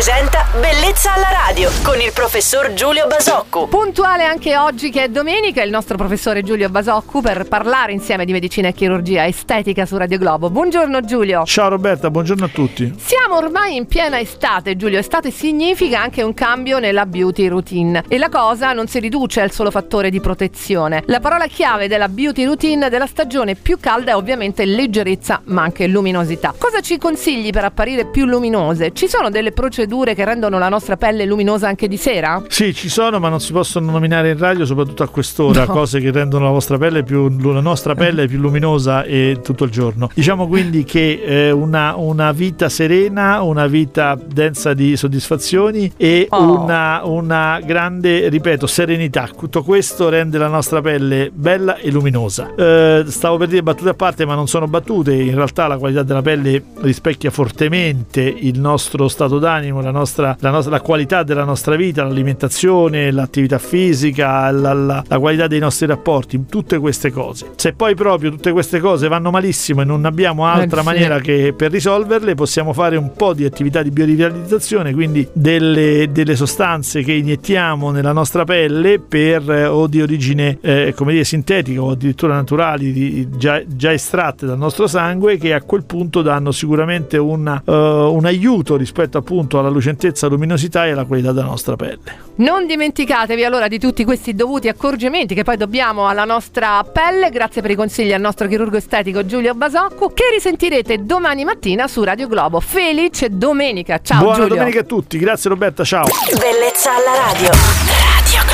[0.00, 3.66] presenta Bellezza alla radio con il professor Giulio Basocco.
[3.66, 8.32] Puntuale anche oggi che è domenica il nostro professore Giulio Basoccu per parlare insieme di
[8.32, 10.48] medicina e chirurgia estetica su Radio Globo.
[10.48, 11.44] Buongiorno Giulio.
[11.44, 12.94] Ciao Roberta, buongiorno a tutti.
[12.96, 18.16] Siamo ormai in piena estate Giulio, estate significa anche un cambio nella beauty routine e
[18.16, 21.02] la cosa non si riduce al solo fattore di protezione.
[21.08, 25.86] La parola chiave della beauty routine della stagione più calda è ovviamente leggerezza ma anche
[25.86, 26.54] luminosità.
[26.56, 28.92] Cosa ci consigli per apparire più luminose?
[28.94, 32.42] Ci sono delle procedure che rendono la nostra pelle luminosa anche di sera?
[32.48, 35.72] Sì, ci sono, ma non si possono nominare in radio, soprattutto a quest'ora, No.
[35.72, 39.70] cose che rendono la vostra pelle più la nostra pelle più luminosa e tutto il
[39.70, 40.08] giorno.
[40.14, 46.62] Diciamo quindi che eh, una, una vita serena, una vita densa di soddisfazioni e Oh.
[46.62, 49.28] una, una grande, ripeto, serenità.
[49.36, 52.54] Tutto questo rende la nostra pelle bella e luminosa.
[52.54, 55.12] Eh, stavo per dire battute a parte, ma non sono battute.
[55.14, 60.50] In realtà la qualità della pelle rispecchia fortemente il nostro stato d'animo, la, nostra, la,
[60.50, 65.86] nostra- la qualità della nostra vita, l'alimentazione, l'attività fisica, la, la- la qualità dei nostri
[65.86, 67.50] rapporti, tutte queste cose.
[67.56, 70.86] Se poi proprio tutte queste cose vanno malissimo e non abbiamo altra Eh, sì.
[70.88, 76.36] maniera che per risolverle, possiamo fare un po' di attività di biorivitalizzazione, quindi delle, delle
[76.36, 81.82] sostanze che iniettiamo nella nostra pelle per, eh, o di origine eh, come dire sintetica
[81.82, 86.50] o addirittura naturali, di- già, già estratte dal nostro sangue, che a quel punto danno
[86.52, 91.76] sicuramente una, eh, un aiuto rispetto appunto alla lucentezza, luminosità e alla qualità della nostra
[91.76, 92.28] pelle.
[92.36, 97.30] Non dimenticatevi allora di tutti questi dovuti accorgimenti che poi dobbiamo alla nostra pelle.
[97.30, 102.02] Grazie per i consigli al nostro chirurgo estetico Giulio Basoccu, che risentirete domani mattina su
[102.02, 102.60] Radio Globo.
[102.60, 104.00] Felice domenica.
[104.02, 104.54] Ciao Buona Giulio.
[104.54, 106.06] domenica a tutti, grazie Roberta, ciao.
[106.38, 108.49] Bellezza alla radio.